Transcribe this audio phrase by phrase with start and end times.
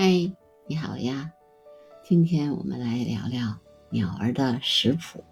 [0.00, 0.30] 嗨，
[0.68, 1.32] 你好呀！
[2.04, 3.58] 今天我们来聊聊
[3.90, 5.24] 鸟儿的食谱。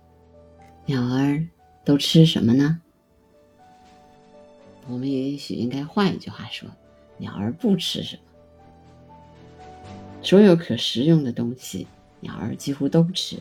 [0.87, 1.47] 鸟儿
[1.85, 2.81] 都吃什么呢？
[4.89, 6.69] 我们也许应该换一句话说：
[7.17, 8.23] 鸟儿不吃什么。
[10.21, 11.87] 所有可食用的东西，
[12.19, 13.41] 鸟儿几乎都吃。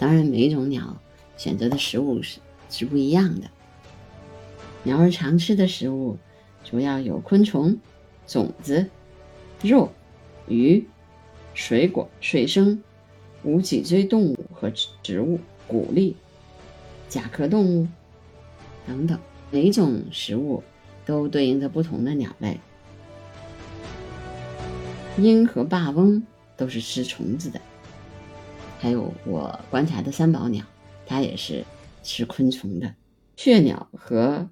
[0.00, 0.96] 当然，每一种鸟
[1.36, 2.40] 选择的食物是
[2.70, 3.48] 是不一样的。
[4.82, 6.18] 鸟儿常吃的食物
[6.64, 7.78] 主要有昆虫、
[8.26, 8.90] 种子、
[9.62, 9.92] 肉。
[10.48, 10.86] 鱼、
[11.54, 12.82] 水果、水生、
[13.42, 14.70] 无脊椎动物和
[15.02, 16.16] 植物、谷粒、
[17.08, 17.88] 甲壳动物
[18.86, 19.18] 等等，
[19.50, 20.62] 每种食物
[21.04, 22.60] 都对应着不同的鸟类。
[25.18, 26.22] 鹰和霸翁
[26.56, 27.60] 都是吃虫子的，
[28.78, 30.64] 还有我观察的三宝鸟，
[31.06, 31.64] 它也是
[32.02, 32.94] 吃昆虫的。
[33.34, 34.48] 雀鸟和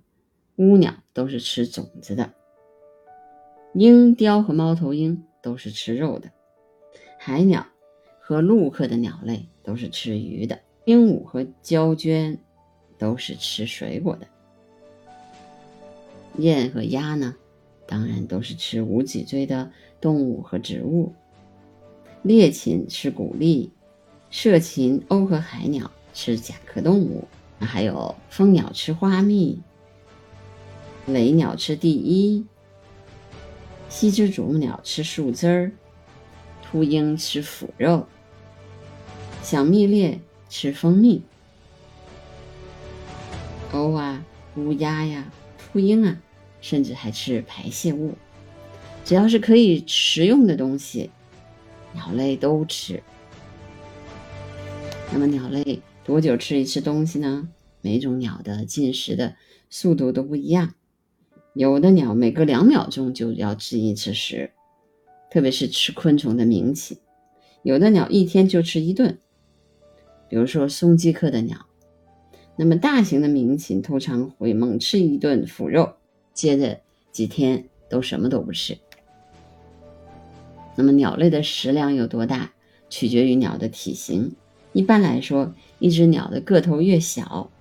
[0.56, 2.33] 乌鸟都是吃种子的。
[3.75, 5.23] 鹰雕和猫头鹰。
[5.45, 6.31] 都是吃肉的，
[7.19, 7.67] 海鸟
[8.19, 12.39] 和陆科的鸟类都是吃鱼的，鹦鹉和胶鹃
[12.97, 14.27] 都是吃水果的，
[16.39, 17.37] 雁和鸭呢，
[17.87, 21.12] 当然都是吃无脊椎的动物和植物，
[22.22, 23.70] 猎禽吃谷粒，
[24.31, 27.28] 射禽鸥和海鸟吃甲壳动物，
[27.59, 29.61] 还有蜂鸟吃花蜜，
[31.06, 32.47] 雷鸟吃第一。
[33.97, 35.73] 西之啄木鸟吃树枝儿，
[36.64, 38.09] 秃鹰吃腐肉，
[39.41, 41.23] 小蜜猎吃蜂蜜，
[43.72, 44.25] 鸥啊、
[44.56, 46.19] 乌鸦呀、秃鹰啊，
[46.61, 48.17] 甚至还吃排泄物。
[49.05, 51.11] 只要是可以食用的东西，
[51.92, 53.00] 鸟类都吃。
[55.12, 57.48] 那么，鸟类多久吃一次东西呢？
[57.81, 59.37] 每种鸟的进食的
[59.70, 60.75] 速度都不一样。
[61.55, 64.50] 有的鸟每隔两秒钟就要吃一次食，
[65.30, 66.98] 特别是吃昆虫的鸣禽；
[67.62, 69.20] 有的鸟一天就吃一顿，
[70.28, 71.66] 比如说松鸡科的鸟。
[72.56, 75.94] 那么大型的鸣禽通常会猛吃一顿腐肉，
[76.32, 76.81] 接着
[77.12, 78.76] 几天都什么都不吃。
[80.75, 82.53] 那么鸟类的食量有多大，
[82.91, 84.34] 取决于鸟的体型。
[84.72, 87.53] 一般来说，一只鸟的个头越小，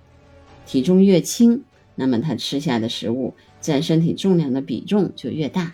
[0.66, 1.62] 体重越轻。
[1.96, 3.34] 那么它吃下的食物
[3.64, 5.72] 占身体重量的比重就越大。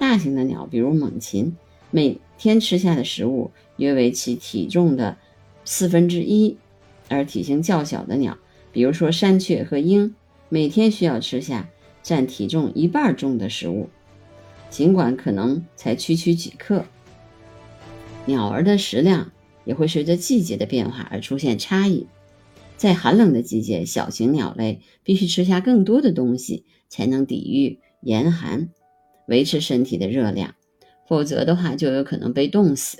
[0.00, 1.56] 大型的鸟，比如猛禽，
[1.92, 5.16] 每天吃下的食物约为其体重的
[5.64, 6.56] 四分之一；
[7.08, 8.36] 而体型较小的鸟，
[8.72, 10.12] 比如说山雀和鹰，
[10.48, 11.68] 每天需要吃下
[12.02, 13.88] 占体重一半重的食物，
[14.68, 16.84] 尽管可能才区区几克。
[18.26, 19.30] 鸟儿的食量
[19.64, 22.08] 也会随着季节的变化而出现差异。
[22.78, 28.68] 在寒冷的季节，小型鸟类必须吃下更多的东西，才能抵御严寒，
[29.26, 30.54] 维持身体的热量，
[31.08, 32.98] 否则的话就有可能被冻死。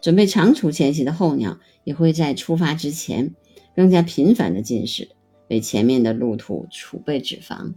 [0.00, 3.34] 准备长途迁徙的候鸟也会在出发之前
[3.76, 5.10] 更加频繁的进食，
[5.50, 7.74] 为前面的路途储备脂肪。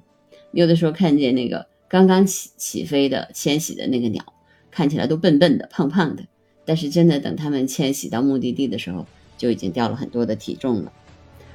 [0.53, 4.23] 有的时候看见那个刚刚起起飞的迁徙的那个鸟，
[4.71, 6.23] 看起来都笨笨的、胖胖的，
[6.63, 9.05] 但是真的等它们迁徙到目的地的时候。
[9.39, 10.91] 就已经掉了很多的体重了，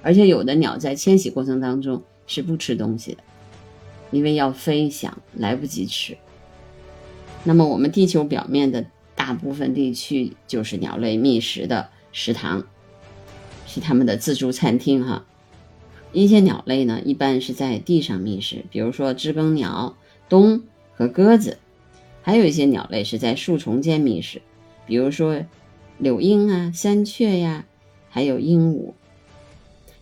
[0.03, 3.19] 而且有的鸟在迁徙过程当中是不吃东西的，
[4.11, 6.17] 因为要飞翔来不及吃。
[7.45, 12.65] 那么我们地球表面的大部分地区就是鸟类觅食的食堂，
[13.67, 15.27] 是它们的自助餐厅哈。
[16.13, 19.95] 一些鸟类呢，一般是在地上觅食，比如说知更鸟、
[20.31, 20.63] 冬
[20.95, 21.59] 和鸽子；
[22.23, 24.41] 还有一些鸟类是在树丛间觅食，
[24.87, 25.45] 比如说
[25.99, 27.67] 柳莺啊、山雀呀。
[28.15, 28.93] 还有鹦鹉，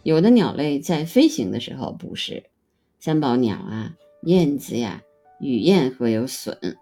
[0.02, 2.44] 有的鸟类在飞行的时候捕食，
[3.00, 5.02] 三宝鸟啊、燕子呀、
[5.40, 6.76] 雨燕和有隼。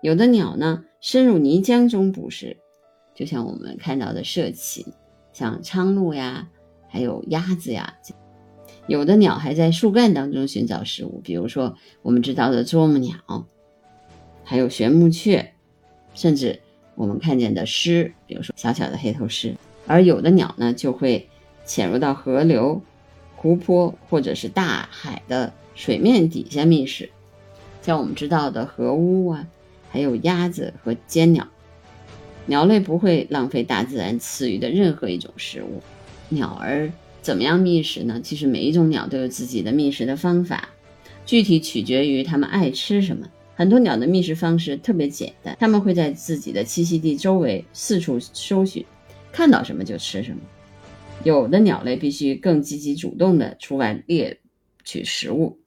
[0.00, 2.56] 有的鸟呢深入泥浆中捕食，
[3.16, 4.86] 就像我们看到的社禽，
[5.32, 6.48] 像苍鹭呀，
[6.86, 7.96] 还有鸭子呀。
[8.86, 13.16] 有的鸟还在树干当中寻找食物，比如说我们知道的啄木鸟，
[14.44, 15.52] 还有玄木雀，
[16.14, 16.60] 甚至
[16.94, 19.52] 我们看见的狮，比如说小小的黑头狮。
[19.86, 21.28] 而有的鸟呢，就会
[21.64, 22.80] 潜入到河流、
[23.36, 27.10] 湖泊或者是大海的水面底下觅食，
[27.82, 29.46] 像我们知道的河乌啊，
[29.90, 31.48] 还有鸭子和尖鸟。
[32.46, 35.82] 鸟类不会浪费大自然赐予的任何一种食物。
[36.28, 36.90] 鸟儿
[37.22, 38.20] 怎么样觅食呢？
[38.22, 40.70] 其实每一种鸟都有自己的觅食的方法，
[41.26, 43.26] 具体取决于它们爱吃什么。
[43.54, 48.84] 很多鸟的觅食方式特别简单，它们会在自己的栖息地周围四处搜寻。
[49.32, 50.40] 看到什么就吃什么，
[51.24, 54.40] 有的鸟类必须更积极主动地出外猎
[54.84, 55.58] 取食物，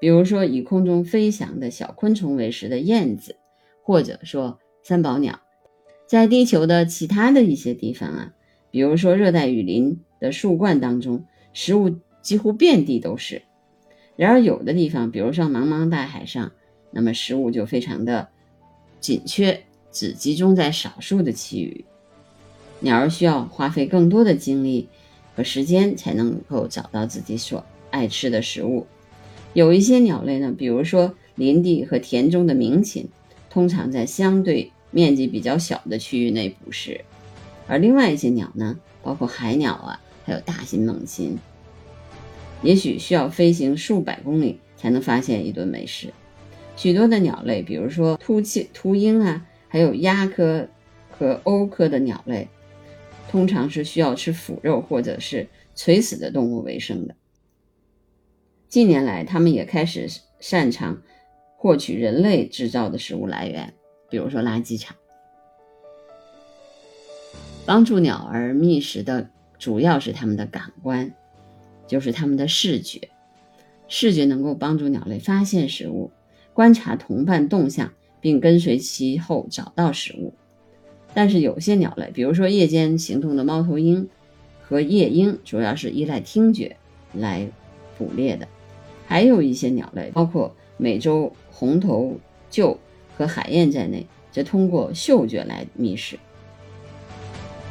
[0.00, 3.36] 比如说以空中飞翔的小昆虫为食的燕子，
[3.82, 5.40] 或者说三宝鸟。
[6.06, 8.32] 在地球的其他的一些地方啊，
[8.70, 13.42] 比如说热带雨林的树冠当中，食物几乎遍地都是。
[14.16, 16.50] 然而有的地方，比如说茫茫大海上，
[16.90, 18.26] 那么食物就非常的
[19.00, 19.62] 紧缺，
[19.92, 21.84] 只集中在少数的区域。
[22.80, 24.88] 鸟儿需要花费更多的精力
[25.34, 28.86] 和时间才能够找到自己所爱吃的食物。
[29.52, 33.08] 有一些鸟类呢，比如说林地和田中的鸣禽，
[33.50, 37.00] 通常在相对面积比较小的区域内捕食；
[37.66, 41.38] 而另外一些鸟呢，包括海鸟啊，还有大型猛禽，
[42.62, 46.12] 也许需要飞行数百公里才能发现一顿美食。
[46.76, 50.68] 许多的鸟类，比如说秃气秃鹰啊，还有鸦科
[51.10, 52.48] 和鸥科的鸟类。
[53.28, 57.14] 通常是需要吃腐肉或者是垂死的动物为生的。
[58.68, 60.08] 近年来，他们也开始
[60.40, 61.02] 擅长
[61.56, 63.74] 获取人类制造的食物来源，
[64.10, 64.96] 比如说垃圾场。
[67.64, 71.14] 帮助鸟儿觅食的主要是它们的感官，
[71.86, 73.10] 就是它们的视觉。
[73.88, 76.10] 视觉能够帮助鸟类发现食物，
[76.52, 80.34] 观察同伴动向，并跟随其后找到食物。
[81.14, 84.08] 但是有些鸟类，比如说夜间行动的猫头鹰
[84.62, 86.76] 和夜鹰，主要是依赖听觉
[87.12, 87.48] 来
[87.96, 88.46] 捕猎的。
[89.06, 92.20] 还有一些鸟类，包括美洲红头
[92.50, 92.76] 鹫
[93.16, 96.18] 和海燕在内，则通过嗅觉来觅食。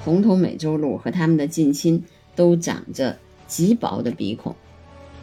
[0.04, 2.04] 红头美洲鹿和它们的近亲
[2.36, 4.56] 都长着极薄的鼻孔，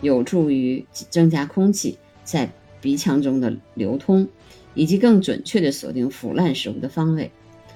[0.01, 2.51] 有助于增加空气在
[2.81, 4.29] 鼻腔中的流通，
[4.75, 7.31] 以及更准确地锁定腐烂食物的方位。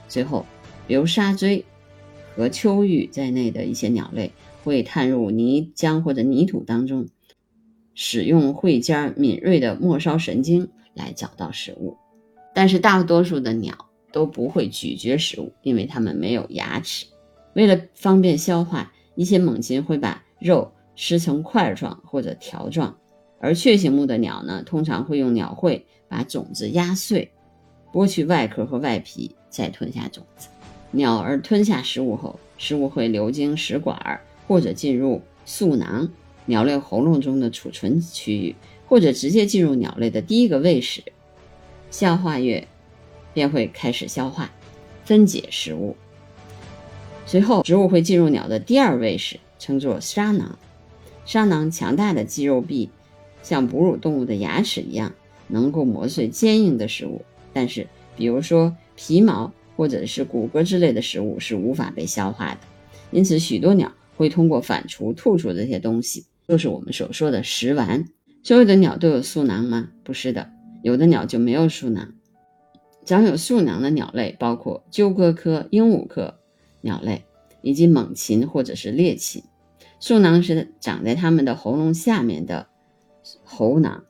[0.08, 0.44] 最后，
[0.86, 1.64] 比如沙锥
[2.34, 4.32] 和秋玉在内的一些鸟类
[4.64, 7.06] 会探入泥浆或者泥土当中，
[7.94, 11.96] 使用喙尖敏锐的末梢神经来找到食物。
[12.54, 13.76] 但是大多数的鸟
[14.10, 17.06] 都不会咀嚼食物，因为它们没有牙齿。
[17.54, 22.96] 为了方便消化，一些猛禽会把肉吃成块状或者条状，
[23.40, 27.30] 而雀形目的鸟呢，通常会用鸟喙把种子压碎。
[27.90, 30.48] 剥去外壳和外皮，再吞下种子。
[30.90, 36.10] 鸟儿吞下食物后，食物会流经食管，或者进入嗉囊
[36.46, 38.56] （鸟类喉咙中的储存区域），
[38.88, 41.02] 或者直接进入鸟类的第一个胃室。
[41.90, 42.66] 消化液
[43.34, 44.50] 便会开始消化、
[45.04, 45.96] 分解食物。
[47.26, 50.58] 随后，食物会进入鸟的第二胃室，称作沙囊。
[51.26, 52.88] 沙囊强大的肌肉壁，
[53.42, 55.12] 像哺乳动物的牙齿一样，
[55.48, 57.22] 能够磨碎坚硬的食物。
[57.52, 57.86] 但是，
[58.16, 62.58] 比如说皮毛或者是骨骼之类的食物是无法被消化的，
[63.12, 68.04] 因此许多鸟会通过反刍吐出这些东西，就是我们所说的食丸。
[68.42, 69.90] 所有的鸟都有嗉囊吗？
[70.02, 70.50] 不是的，
[70.82, 72.12] 有的鸟就没有嗉囊。
[73.04, 76.40] 长有嗉囊的鸟类包括鸠鸽科、鹦鹉科
[76.80, 77.22] 鸟类
[77.62, 79.44] 以及猛禽或者是猎禽。
[80.00, 82.66] 嗉囊是长在它们的喉咙下面的
[83.44, 84.02] 喉囊，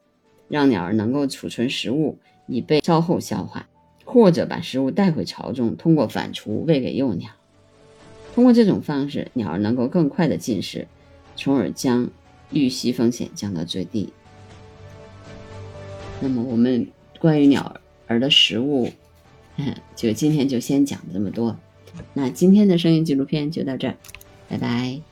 [0.48, 2.18] 让鸟儿能够储存食物。
[2.50, 3.68] 以备稍后消化，
[4.10, 7.30] 或者把食物带回巢中，通过反刍喂给幼鸟。
[8.34, 10.88] 通过这种方式，鸟儿能够更快的进食，
[11.36, 12.08] 从而将
[12.50, 14.10] 遇袭风险降到最低。
[16.22, 16.88] 那么，我们
[17.18, 18.90] 关于鸟儿的食物，
[19.94, 21.54] 就今天就先讲这么多。
[22.14, 23.96] 那今天的声音纪录片就到这儿，
[24.48, 25.02] 拜拜。